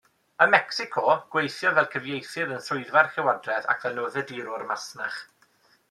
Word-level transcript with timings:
Ym 0.45 0.51
Mecsico, 0.53 1.03
gweithiodd 1.35 1.77
fel 1.81 1.89
cyfieithydd 1.97 2.55
yn 2.57 2.65
swyddfa'r 2.69 3.13
llywodraeth 3.19 3.71
ac 3.75 3.85
fel 3.87 3.97
newyddiadurwr 4.01 4.69
masnach. 4.73 5.23